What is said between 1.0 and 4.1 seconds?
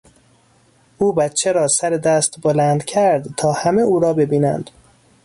بچه را سر دست بلند کرد تا همه او